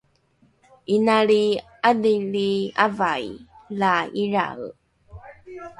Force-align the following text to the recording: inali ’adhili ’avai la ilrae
inali 0.95 1.43
’adhili 1.89 2.51
’avai 2.85 3.27
la 3.79 3.93
ilrae 4.21 4.67